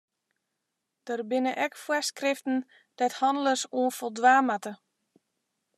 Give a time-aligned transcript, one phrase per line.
[1.07, 2.57] Der binne ek foarskriften
[2.97, 4.73] dêr't hannelers oan foldwaan moatte.